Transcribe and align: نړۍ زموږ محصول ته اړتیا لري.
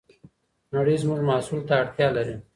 نړۍ 0.75 0.95
زموږ 1.03 1.19
محصول 1.29 1.61
ته 1.67 1.73
اړتیا 1.81 2.07
لري. 2.17 2.35